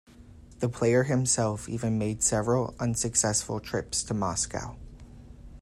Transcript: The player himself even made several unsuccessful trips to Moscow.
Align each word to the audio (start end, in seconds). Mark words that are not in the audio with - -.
The 0.61 0.67
player 0.67 1.03
himself 1.03 1.69
even 1.69 1.99
made 1.99 2.23
several 2.23 2.73
unsuccessful 2.79 3.59
trips 3.59 4.01
to 4.05 4.15
Moscow. 4.15 4.75